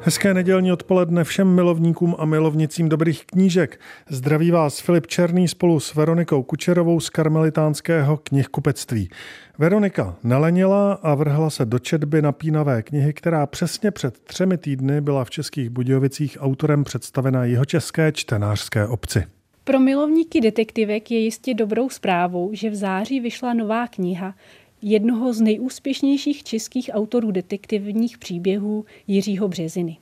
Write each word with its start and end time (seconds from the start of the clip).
Hezké 0.00 0.34
nedělní 0.34 0.72
odpoledne 0.72 1.24
všem 1.24 1.54
milovníkům 1.54 2.14
a 2.18 2.24
milovnicím 2.24 2.88
dobrých 2.88 3.26
knížek. 3.26 3.80
Zdraví 4.08 4.50
vás 4.50 4.80
Filip 4.80 5.06
Černý 5.06 5.48
spolu 5.48 5.80
s 5.80 5.94
Veronikou 5.94 6.42
Kučerovou 6.42 7.00
z 7.00 7.10
karmelitánského 7.10 8.16
knihkupectví. 8.16 9.10
Veronika 9.58 10.16
nelenila 10.24 10.92
a 10.92 11.14
vrhla 11.14 11.50
se 11.50 11.64
do 11.64 11.78
četby 11.78 12.22
napínavé 12.22 12.82
knihy, 12.82 13.12
která 13.12 13.46
přesně 13.46 13.90
před 13.90 14.18
třemi 14.18 14.58
týdny 14.58 15.00
byla 15.00 15.24
v 15.24 15.30
Českých 15.30 15.70
Budějovicích 15.70 16.38
autorem 16.40 16.84
představena 16.84 17.44
jeho 17.44 17.64
české 17.64 18.12
čtenářské 18.12 18.86
obci. 18.86 19.24
Pro 19.64 19.80
milovníky 19.80 20.40
detektivek 20.40 21.10
je 21.10 21.18
jistě 21.18 21.54
dobrou 21.54 21.88
zprávou, 21.88 22.50
že 22.52 22.70
v 22.70 22.74
září 22.74 23.20
vyšla 23.20 23.54
nová 23.54 23.86
kniha 23.86 24.34
jednoho 24.82 25.32
z 25.32 25.40
nejúspěšnějších 25.40 26.44
českých 26.44 26.90
autorů 26.92 27.30
detektivních 27.30 28.18
příběhů 28.18 28.84
Jiřího 29.06 29.48
Březiny. 29.48 29.96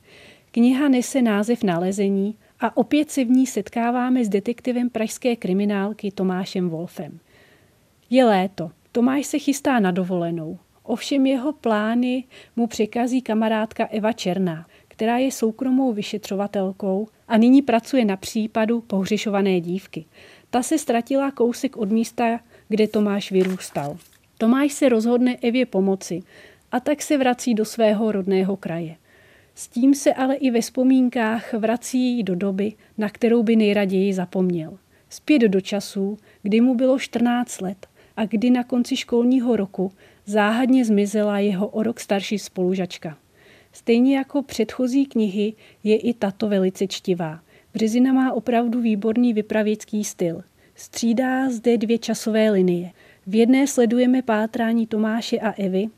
Kniha 0.51 0.89
nese 0.89 1.23
název 1.23 1.63
Nalezení 1.63 2.35
a 2.61 2.77
opět 2.77 3.11
se 3.11 3.25
v 3.25 3.31
ní 3.31 3.47
setkáváme 3.47 4.25
s 4.25 4.29
detektivem 4.29 4.91
pražské 4.91 5.37
kriminálky 5.37 6.11
Tomášem 6.11 6.69
Wolfem. 6.69 7.19
Je 8.11 8.25
léto, 8.25 8.71
Tomáš 8.93 9.27
se 9.27 9.39
chystá 9.39 9.81
na 9.81 9.91
dovolenou. 9.91 10.59
Ovšem 10.83 11.27
jeho 11.27 11.53
plány 11.53 12.25
mu 12.57 12.67
překazí 12.67 13.23
kamarádka 13.23 13.87
Eva 13.87 14.13
Černá, 14.13 14.67
která 14.89 15.19
je 15.19 15.33
soukromou 15.33 15.93
vyšetřovatelkou 15.93 17.09
a 17.29 17.37
nyní 17.37 17.63
pracuje 17.63 18.05
na 18.05 18.17
případu 18.17 18.81
pohřešované 18.81 19.61
dívky. 19.61 20.05
Ta 20.51 20.63
se 20.63 20.79
ztratila 20.79 21.31
kousek 21.31 21.77
od 21.77 21.91
místa, 21.91 22.41
kde 22.69 22.89
Tomáš 22.89 23.33
vyrůstal. 23.33 23.97
Tomáš 24.39 24.73
se 24.73 24.89
rozhodne 24.89 25.37
Evě 25.37 25.67
pomoci 25.67 26.23
a 26.73 26.81
tak 26.81 27.03
se 27.03 27.19
vrací 27.19 27.55
do 27.55 27.65
svého 27.65 28.13
rodného 28.13 28.57
kraje. 28.57 28.97
S 29.55 29.69
tím 29.69 29.95
se 29.95 30.15
ale 30.15 30.35
i 30.35 30.51
ve 30.51 30.61
vzpomínkách 30.61 31.55
vrací 31.55 32.23
do 32.23 32.35
doby, 32.35 32.73
na 32.99 33.09
kterou 33.09 33.43
by 33.43 33.57
nejraději 33.57 34.15
zapomněl. 34.15 34.79
Zpět 35.09 35.39
do 35.39 35.61
časů, 35.61 36.19
kdy 36.43 36.61
mu 36.61 36.75
bylo 36.75 36.99
14 36.99 37.61
let 37.61 37.87
a 38.17 38.27
kdy 38.27 38.51
na 38.51 38.65
konci 38.65 38.97
školního 38.97 39.57
roku 39.57 39.93
záhadně 40.27 40.85
zmizela 40.85 41.39
jeho 41.39 41.69
o 41.69 41.83
rok 41.83 42.01
starší 42.01 42.39
spolužačka. 42.39 43.19
Stejně 43.73 44.17
jako 44.17 44.43
předchozí 44.43 45.07
knihy 45.07 45.55
je 45.85 45.97
i 45.97 46.15
tato 46.15 46.49
velice 46.49 46.87
čtivá. 46.87 47.41
Březina 47.75 48.13
má 48.13 48.33
opravdu 48.33 48.81
výborný 48.81 49.33
vypravěcký 49.33 50.05
styl. 50.05 50.43
Střídá 50.75 51.51
zde 51.51 51.79
dvě 51.79 51.99
časové 51.99 52.51
linie– 52.51 52.91
v 53.27 53.35
jedné 53.35 53.67
sledujeme 53.67 54.23
pátrání 54.23 54.87
Tomáše 54.87 55.39
a 55.39 55.51
Evy 55.51 55.89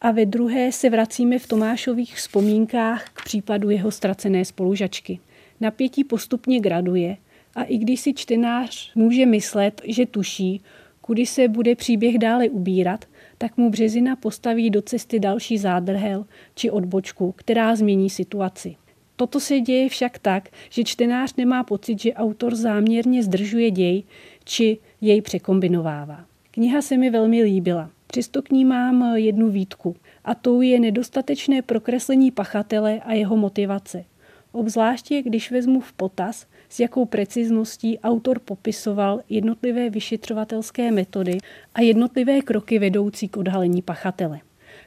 a 0.00 0.10
ve 0.10 0.26
druhé 0.26 0.72
se 0.72 0.90
vracíme 0.90 1.38
v 1.38 1.46
Tomášových 1.46 2.16
vzpomínkách 2.16 3.08
k 3.12 3.24
případu 3.24 3.70
jeho 3.70 3.90
ztracené 3.90 4.44
spolužačky. 4.44 5.18
Napětí 5.60 6.04
postupně 6.04 6.60
graduje 6.60 7.16
a 7.54 7.62
i 7.62 7.78
když 7.78 8.00
si 8.00 8.14
čtenář 8.14 8.92
může 8.94 9.26
myslet, 9.26 9.82
že 9.84 10.06
tuší, 10.06 10.60
kudy 11.00 11.26
se 11.26 11.48
bude 11.48 11.74
příběh 11.74 12.18
dále 12.18 12.48
ubírat, 12.48 13.04
tak 13.38 13.56
mu 13.56 13.70
Březina 13.70 14.16
postaví 14.16 14.70
do 14.70 14.82
cesty 14.82 15.20
další 15.20 15.58
zádrhel 15.58 16.26
či 16.54 16.70
odbočku, 16.70 17.32
která 17.36 17.76
změní 17.76 18.10
situaci. 18.10 18.76
Toto 19.16 19.40
se 19.40 19.60
děje 19.60 19.88
však 19.88 20.18
tak, 20.18 20.48
že 20.70 20.84
čtenář 20.84 21.36
nemá 21.36 21.64
pocit, 21.64 22.00
že 22.00 22.14
autor 22.14 22.54
záměrně 22.54 23.22
zdržuje 23.22 23.70
děj 23.70 24.02
či 24.44 24.78
jej 25.00 25.22
překombinovává. 25.22 26.24
Kniha 26.56 26.82
se 26.82 26.96
mi 26.96 27.10
velmi 27.10 27.42
líbila. 27.42 27.90
Přesto 28.06 28.42
k 28.42 28.50
ní 28.50 28.64
mám 28.64 29.16
jednu 29.16 29.50
výtku 29.50 29.96
a 30.24 30.34
tou 30.34 30.60
je 30.60 30.80
nedostatečné 30.80 31.62
prokreslení 31.62 32.30
pachatele 32.30 33.00
a 33.00 33.12
jeho 33.12 33.36
motivace. 33.36 34.04
Obzvláště, 34.52 35.22
když 35.22 35.50
vezmu 35.50 35.80
v 35.80 35.92
potaz, 35.92 36.46
s 36.68 36.80
jakou 36.80 37.04
precizností 37.04 37.98
autor 37.98 38.38
popisoval 38.38 39.20
jednotlivé 39.28 39.90
vyšetřovatelské 39.90 40.90
metody 40.90 41.38
a 41.74 41.80
jednotlivé 41.80 42.40
kroky 42.40 42.78
vedoucí 42.78 43.28
k 43.28 43.36
odhalení 43.36 43.82
pachatele. 43.82 44.40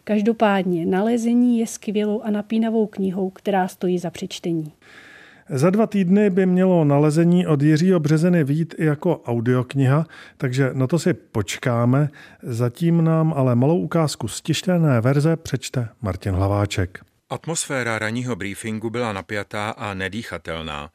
Každopádně 0.03 0.85
nalezení 0.85 1.59
je 1.59 1.67
skvělou 1.67 2.21
a 2.21 2.31
napínavou 2.31 2.87
knihou, 2.87 3.29
která 3.29 3.67
stojí 3.67 3.99
za 3.99 4.09
přečtení. 4.09 4.71
Za 5.51 5.69
dva 5.69 5.87
týdny 5.87 6.29
by 6.29 6.45
mělo 6.45 6.85
nalezení 6.85 7.47
od 7.47 7.61
Jiřího 7.61 7.99
Březeny 7.99 8.43
vít 8.43 8.75
i 8.77 8.85
jako 8.85 9.21
audiokniha, 9.25 10.05
takže 10.37 10.69
na 10.73 10.87
to 10.87 10.99
si 10.99 11.13
počkáme. 11.13 12.09
Zatím 12.43 13.03
nám 13.03 13.33
ale 13.33 13.55
malou 13.55 13.79
ukázku 13.79 14.27
z 14.27 14.41
tištěné 14.41 15.01
verze 15.01 15.37
přečte 15.37 15.89
Martin 16.01 16.33
Hlaváček. 16.33 16.99
Atmosféra 17.29 17.99
ranního 17.99 18.35
briefingu 18.35 18.89
byla 18.89 19.13
napjatá 19.13 19.69
a 19.69 19.93
nedýchatelná. 19.93 20.89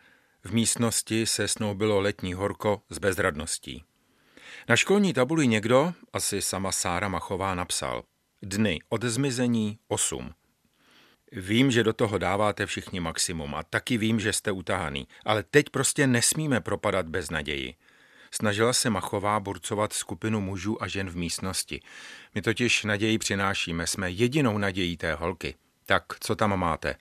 V 0.45 0.53
místnosti 0.53 1.27
se 1.27 1.49
snoubilo 1.49 2.01
letní 2.01 2.35
horko 2.35 2.83
s 2.91 2.99
bezradností. 2.99 3.85
Na 4.69 4.77
školní 4.77 5.13
tabuli 5.13 5.47
někdo, 5.47 5.93
asi 6.13 6.43
sama 6.43 6.73
Sára 6.73 7.09
Machová, 7.09 7.55
napsal 7.55 8.03
Dny 8.43 8.79
od 8.89 9.05
zmizení 9.05 9.79
8. 9.89 10.31
Vím, 11.37 11.71
že 11.71 11.83
do 11.83 11.93
toho 11.93 12.19
dáváte 12.19 12.67
všichni 12.67 13.01
maximum 13.01 13.55
a 13.55 13.63
taky 13.63 13.99
vím, 13.99 14.21
že 14.21 14.33
jste 14.33 14.53
utahaný, 14.53 15.09
ale 15.25 15.43
teď 15.43 15.71
prostě 15.71 16.07
nesmíme 16.07 16.61
propadat 16.61 17.09
bez 17.09 17.31
naději. 17.31 17.75
Snažila 18.31 18.73
se 18.73 18.91
Machová 18.91 19.41
burcovat 19.41 19.93
skupinu 19.93 20.41
mužů 20.41 20.83
a 20.83 20.89
žen 20.89 21.11
v 21.11 21.17
místnosti. 21.17 21.81
My 22.35 22.43
totiž 22.43 22.85
naději 22.85 23.19
přinášíme, 23.19 23.87
jsme 23.87 24.11
jedinou 24.11 24.59
nadějí 24.59 24.97
té 24.97 25.15
holky. 25.15 25.55
Tak, 25.87 26.05
co 26.21 26.37
tam 26.37 26.57
máte? 26.61 26.97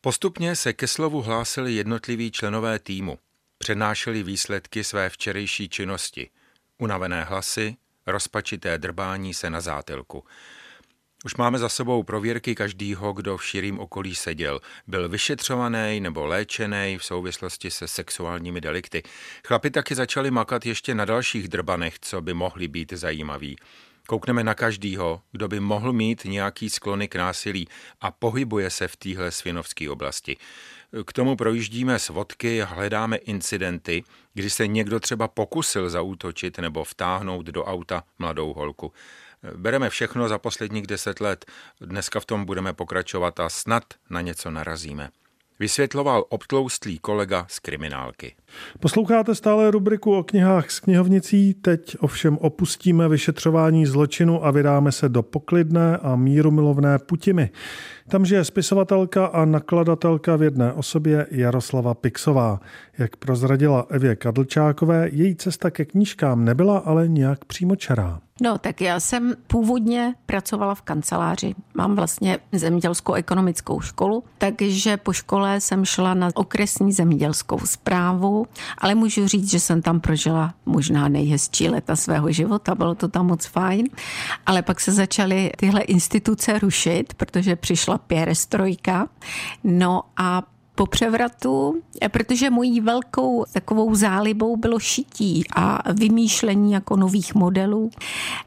Postupně 0.00 0.56
se 0.56 0.72
ke 0.72 0.86
slovu 0.86 1.22
hlásili 1.22 1.74
jednotliví 1.74 2.30
členové 2.30 2.78
týmu. 2.78 3.18
Přednášeli 3.58 4.22
výsledky 4.22 4.84
své 4.84 5.10
včerejší 5.10 5.68
činnosti. 5.68 6.30
Unavené 6.78 7.24
hlasy, 7.24 7.76
rozpačité 8.06 8.78
drbání 8.78 9.34
se 9.34 9.50
na 9.50 9.60
zátilku. 9.60 10.24
Už 11.24 11.36
máme 11.36 11.58
za 11.58 11.68
sebou 11.68 12.02
prověrky 12.02 12.54
každýho, 12.54 13.12
kdo 13.12 13.36
v 13.36 13.44
širým 13.44 13.78
okolí 13.78 14.14
seděl. 14.14 14.60
Byl 14.86 15.08
vyšetřovaný 15.08 16.00
nebo 16.00 16.26
léčený 16.26 16.98
v 16.98 17.04
souvislosti 17.04 17.70
se 17.70 17.88
sexuálními 17.88 18.60
delikty. 18.60 19.02
Chlapi 19.46 19.70
taky 19.70 19.94
začali 19.94 20.30
makat 20.30 20.66
ještě 20.66 20.94
na 20.94 21.04
dalších 21.04 21.48
drbanech, 21.48 21.98
co 22.00 22.20
by 22.20 22.34
mohly 22.34 22.68
být 22.68 22.92
zajímavý. 22.92 23.56
Koukneme 24.06 24.44
na 24.44 24.54
každýho, 24.54 25.20
kdo 25.32 25.48
by 25.48 25.60
mohl 25.60 25.92
mít 25.92 26.24
nějaký 26.24 26.70
sklony 26.70 27.08
k 27.08 27.16
násilí 27.16 27.68
a 28.00 28.10
pohybuje 28.10 28.70
se 28.70 28.88
v 28.88 28.96
téhle 28.96 29.30
svinovské 29.30 29.90
oblasti. 29.90 30.36
K 31.06 31.12
tomu 31.12 31.36
projíždíme 31.36 31.98
svodky 31.98 32.60
hledáme 32.64 33.16
incidenty, 33.16 34.04
kdy 34.34 34.50
se 34.50 34.66
někdo 34.66 35.00
třeba 35.00 35.28
pokusil 35.28 35.90
zaútočit 35.90 36.58
nebo 36.58 36.84
vtáhnout 36.84 37.46
do 37.46 37.64
auta 37.64 38.04
mladou 38.18 38.52
holku. 38.52 38.92
Bereme 39.56 39.90
všechno 39.90 40.28
za 40.28 40.38
posledních 40.38 40.86
deset 40.86 41.20
let, 41.20 41.46
dneska 41.80 42.20
v 42.20 42.24
tom 42.24 42.44
budeme 42.44 42.72
pokračovat 42.72 43.40
a 43.40 43.48
snad 43.48 43.84
na 44.10 44.20
něco 44.20 44.50
narazíme. 44.50 45.08
Vysvětloval 45.60 46.24
obtloustlý 46.28 46.98
kolega 46.98 47.46
z 47.48 47.58
kriminálky. 47.58 48.34
Posloucháte 48.80 49.34
stále 49.34 49.70
rubriku 49.70 50.18
o 50.18 50.22
knihách 50.22 50.70
s 50.70 50.80
knihovnicí, 50.80 51.54
teď 51.54 51.96
ovšem 52.00 52.38
opustíme 52.38 53.08
vyšetřování 53.08 53.86
zločinu 53.86 54.44
a 54.44 54.50
vydáme 54.50 54.92
se 54.92 55.08
do 55.08 55.22
poklidné 55.22 55.96
a 55.96 56.16
míru 56.16 56.50
milovné 56.50 56.98
Putimy. 56.98 57.50
Tam 58.08 58.26
žije 58.26 58.44
spisovatelka 58.44 59.26
a 59.26 59.44
nakladatelka 59.44 60.36
v 60.36 60.42
jedné 60.42 60.72
osobě 60.72 61.26
Jaroslava 61.30 61.94
Pixová. 61.94 62.60
Jak 62.98 63.16
prozradila 63.16 63.86
Evě 63.90 64.16
Kadlčákové, 64.16 65.08
její 65.12 65.36
cesta 65.36 65.70
ke 65.70 65.84
knížkám 65.84 66.44
nebyla 66.44 66.78
ale 66.78 67.08
nějak 67.08 67.44
přímočará. 67.44 68.20
No, 68.40 68.58
tak 68.58 68.80
já 68.80 69.00
jsem 69.00 69.34
původně 69.46 70.14
pracovala 70.26 70.74
v 70.74 70.82
kanceláři. 70.82 71.54
Mám 71.74 71.96
vlastně 71.96 72.38
zemědělskou 72.52 73.12
ekonomickou 73.12 73.80
školu, 73.80 74.24
takže 74.38 74.96
po 74.96 75.12
škole 75.12 75.60
jsem 75.60 75.84
šla 75.84 76.14
na 76.14 76.28
okresní 76.34 76.92
zemědělskou 76.92 77.58
zprávu, 77.58 78.46
ale 78.78 78.94
můžu 78.94 79.28
říct, 79.28 79.50
že 79.50 79.60
jsem 79.60 79.82
tam 79.82 80.00
prožila 80.00 80.54
možná 80.66 81.08
nejhezčí 81.08 81.68
leta 81.68 81.96
svého 81.96 82.32
života, 82.32 82.74
bylo 82.74 82.94
to 82.94 83.08
tam 83.08 83.26
moc 83.26 83.46
fajn. 83.46 83.86
Ale 84.46 84.62
pak 84.62 84.80
se 84.80 84.92
začaly 84.92 85.50
tyhle 85.56 85.80
instituce 85.80 86.58
rušit, 86.58 87.14
protože 87.14 87.56
přišla 87.56 87.97
pěrestrojka. 87.98 89.08
No 89.64 90.02
a 90.16 90.42
po 90.78 90.86
převratu, 90.86 91.82
protože 92.08 92.50
mojí 92.50 92.80
velkou 92.80 93.44
takovou 93.52 93.94
zálibou 93.94 94.56
bylo 94.56 94.78
šití 94.78 95.44
a 95.56 95.92
vymýšlení 95.92 96.72
jako 96.72 96.96
nových 96.96 97.34
modelů, 97.34 97.90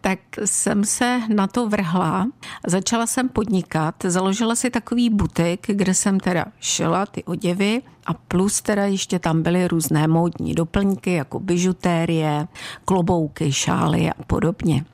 tak 0.02 0.20
jsem 0.46 0.86
se 0.86 1.22
na 1.36 1.48
to 1.48 1.70
vrhla. 1.70 2.28
Začala 2.68 3.08
jsem 3.08 3.30
podnikat, 3.30 3.96
založila 4.04 4.56
si 4.56 4.70
takový 4.70 5.10
butik, 5.10 5.68
kde 5.68 5.94
jsem 5.94 6.20
teda 6.20 6.46
šila 6.60 7.06
ty 7.06 7.24
oděvy 7.24 7.82
a 8.06 8.14
plus 8.14 8.62
teda 8.62 8.86
ještě 8.86 9.20
tam 9.20 9.44
byly 9.44 9.68
různé 9.68 10.08
módní 10.08 10.54
doplňky, 10.54 11.14
jako 11.14 11.40
bižutérie, 11.40 12.48
klobouky, 12.86 13.52
šály 13.52 14.10
a 14.10 14.24
podobně. 14.28 14.86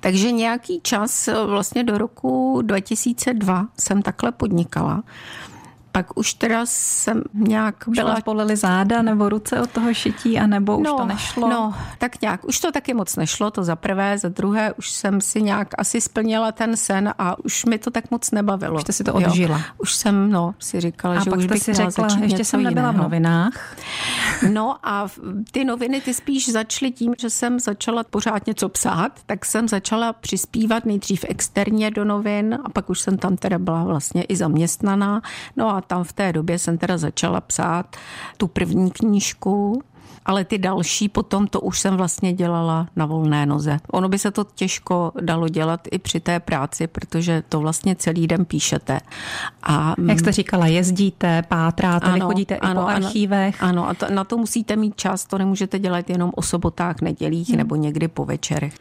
Takže 0.00 0.32
nějaký 0.32 0.80
čas, 0.80 1.28
vlastně 1.46 1.84
do 1.84 1.98
roku 1.98 2.62
2002 2.62 3.68
jsem 3.78 4.02
takhle 4.02 4.32
podnikala 4.32 5.02
pak 5.92 6.18
už 6.18 6.34
teda 6.34 6.60
jsem 6.64 7.22
nějak 7.34 7.74
už 7.86 7.98
byla... 7.98 8.20
polili 8.24 8.56
záda 8.56 9.02
nebo 9.02 9.28
ruce 9.28 9.60
od 9.60 9.70
toho 9.70 9.94
šití, 9.94 10.38
anebo 10.38 10.78
už 10.78 10.86
no, 10.86 10.96
to 10.96 11.04
nešlo? 11.04 11.48
No, 11.48 11.74
tak 11.98 12.22
nějak. 12.22 12.44
Už 12.44 12.60
to 12.60 12.72
taky 12.72 12.94
moc 12.94 13.16
nešlo, 13.16 13.50
to 13.50 13.64
za 13.64 13.76
prvé. 13.76 14.18
Za 14.18 14.28
druhé 14.28 14.72
už 14.72 14.90
jsem 14.90 15.20
si 15.20 15.42
nějak 15.42 15.68
asi 15.78 16.00
splnila 16.00 16.52
ten 16.52 16.76
sen 16.76 17.14
a 17.18 17.44
už 17.44 17.64
mi 17.64 17.78
to 17.78 17.90
tak 17.90 18.10
moc 18.10 18.30
nebavilo. 18.30 18.74
Už 18.74 18.82
jste 18.82 18.92
si 18.92 19.04
to 19.04 19.14
odžila. 19.14 19.58
Jo. 19.58 19.64
Už 19.78 19.94
jsem, 19.94 20.30
no, 20.30 20.54
si 20.58 20.80
říkala, 20.80 21.16
a 21.16 21.24
že 21.24 21.30
pak 21.30 21.38
už 21.38 21.46
bych 21.46 21.62
si 21.62 21.74
řekla, 21.74 22.08
ještě 22.22 22.44
jsem 22.44 22.62
nebyla 22.62 22.88
jiného. 22.88 23.00
v 23.00 23.02
novinách. 23.02 23.76
No 24.50 24.76
a 24.82 25.08
ty 25.50 25.64
noviny 25.64 26.00
ty 26.00 26.14
spíš 26.14 26.52
začaly 26.52 26.92
tím, 26.92 27.14
že 27.18 27.30
jsem 27.30 27.60
začala 27.60 28.04
pořád 28.04 28.46
něco 28.46 28.68
psát, 28.68 29.12
tak 29.26 29.44
jsem 29.44 29.68
začala 29.68 30.12
přispívat 30.12 30.84
nejdřív 30.84 31.24
externě 31.28 31.90
do 31.90 32.04
novin 32.04 32.58
a 32.64 32.68
pak 32.68 32.90
už 32.90 33.00
jsem 33.00 33.18
tam 33.18 33.36
teda 33.36 33.58
byla 33.58 33.84
vlastně 33.84 34.22
i 34.22 34.36
zaměstnaná. 34.36 35.22
No 35.56 35.70
a 35.70 35.79
tam 35.80 36.04
v 36.04 36.12
té 36.12 36.32
době 36.32 36.58
jsem 36.58 36.78
teda 36.78 36.98
začala 36.98 37.40
psát 37.40 37.96
tu 38.36 38.46
první 38.46 38.90
knížku, 38.90 39.82
ale 40.26 40.44
ty 40.44 40.58
další 40.58 41.08
potom 41.08 41.46
to 41.46 41.60
už 41.60 41.80
jsem 41.80 41.96
vlastně 41.96 42.32
dělala 42.32 42.86
na 42.96 43.06
volné 43.06 43.46
noze. 43.46 43.78
Ono 43.92 44.08
by 44.08 44.18
se 44.18 44.30
to 44.30 44.44
těžko 44.54 45.12
dalo 45.20 45.48
dělat 45.48 45.80
i 45.90 45.98
při 45.98 46.20
té 46.20 46.40
práci, 46.40 46.86
protože 46.86 47.42
to 47.48 47.60
vlastně 47.60 47.96
celý 47.96 48.26
den 48.26 48.44
píšete. 48.44 49.00
A, 49.62 49.94
Jak 50.08 50.18
jste 50.18 50.32
říkala, 50.32 50.66
jezdíte, 50.66 51.42
pátráte, 51.42 52.06
ano, 52.06 52.26
chodíte 52.26 52.56
ano, 52.56 52.80
i 52.80 52.84
po 52.84 52.88
archívech. 52.88 53.62
Ano, 53.62 53.88
a 53.88 53.94
to, 53.94 54.06
na 54.10 54.24
to 54.24 54.36
musíte 54.36 54.76
mít 54.76 54.96
čas, 54.96 55.24
to 55.24 55.38
nemůžete 55.38 55.78
dělat 55.78 56.10
jenom 56.10 56.30
o 56.34 56.42
sobotách, 56.42 57.00
nedělích 57.00 57.48
hmm. 57.48 57.58
nebo 57.58 57.76
někdy 57.76 58.08
po 58.08 58.24
večerech. 58.24 58.74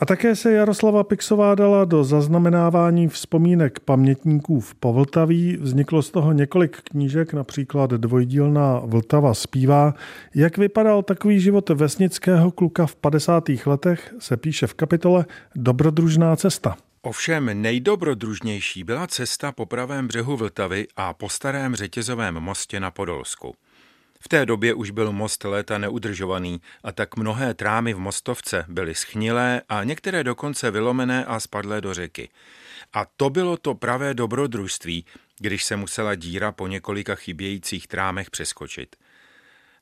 A 0.00 0.06
také 0.06 0.36
se 0.36 0.52
Jaroslava 0.52 1.04
Pixová 1.04 1.54
dala 1.54 1.84
do 1.84 2.04
zaznamenávání 2.04 3.08
vzpomínek 3.08 3.80
pamětníků 3.80 4.60
v 4.60 4.74
Povltaví. 4.74 5.56
Vzniklo 5.60 6.02
z 6.02 6.10
toho 6.10 6.32
několik 6.32 6.76
knížek, 6.76 7.32
například 7.32 7.90
dvojdílná 7.90 8.78
Vltava 8.84 9.34
zpívá. 9.34 9.94
Jak 10.34 10.58
vypadal 10.58 11.02
takový 11.02 11.40
život 11.40 11.68
vesnického 11.68 12.50
kluka 12.50 12.86
v 12.86 12.96
50. 12.96 13.44
letech, 13.66 14.14
se 14.18 14.36
píše 14.36 14.66
v 14.66 14.74
kapitole 14.74 15.24
Dobrodružná 15.54 16.36
cesta. 16.36 16.76
Ovšem 17.02 17.62
nejdobrodružnější 17.62 18.84
byla 18.84 19.06
cesta 19.06 19.52
po 19.52 19.66
pravém 19.66 20.08
břehu 20.08 20.36
Vltavy 20.36 20.86
a 20.96 21.14
po 21.14 21.28
starém 21.28 21.74
řetězovém 21.74 22.34
mostě 22.34 22.80
na 22.80 22.90
Podolsku. 22.90 23.54
V 24.22 24.28
té 24.28 24.46
době 24.46 24.74
už 24.74 24.90
byl 24.90 25.12
most 25.12 25.44
léta 25.44 25.78
neudržovaný 25.78 26.60
a 26.84 26.92
tak 26.92 27.16
mnohé 27.16 27.54
trámy 27.54 27.94
v 27.94 27.98
mostovce 27.98 28.64
byly 28.68 28.94
schnilé 28.94 29.62
a 29.68 29.84
některé 29.84 30.24
dokonce 30.24 30.70
vylomené 30.70 31.24
a 31.24 31.40
spadlé 31.40 31.80
do 31.80 31.94
řeky. 31.94 32.28
A 32.92 33.04
to 33.16 33.30
bylo 33.30 33.56
to 33.56 33.74
pravé 33.74 34.14
dobrodružství, 34.14 35.04
když 35.38 35.64
se 35.64 35.76
musela 35.76 36.14
díra 36.14 36.52
po 36.52 36.66
několika 36.66 37.14
chybějících 37.14 37.86
trámech 37.86 38.30
přeskočit. 38.30 38.96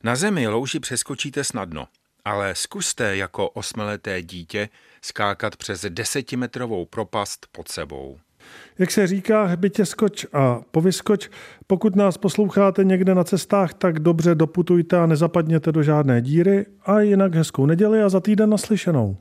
Na 0.03 0.15
zemi 0.15 0.47
louži 0.47 0.79
přeskočíte 0.79 1.43
snadno, 1.43 1.87
ale 2.25 2.55
zkuste 2.55 3.17
jako 3.17 3.49
osmeleté 3.49 4.21
dítě 4.21 4.69
skákat 5.01 5.55
přes 5.55 5.85
desetimetrovou 5.89 6.85
propast 6.85 7.47
pod 7.51 7.67
sebou. 7.67 8.19
Jak 8.79 8.91
se 8.91 9.07
říká, 9.07 9.45
hbitě 9.45 9.85
skoč 9.85 10.25
a 10.33 10.61
povyskoč. 10.71 11.29
Pokud 11.67 11.95
nás 11.95 12.17
posloucháte 12.17 12.83
někde 12.83 13.15
na 13.15 13.23
cestách, 13.23 13.73
tak 13.73 13.99
dobře 13.99 14.35
doputujte 14.35 14.97
a 14.97 15.05
nezapadněte 15.05 15.71
do 15.71 15.83
žádné 15.83 16.21
díry 16.21 16.65
a 16.85 16.99
jinak 16.99 17.35
hezkou 17.35 17.65
neděli 17.65 18.03
a 18.03 18.09
za 18.09 18.19
týden 18.19 18.49
naslyšenou. 18.49 19.17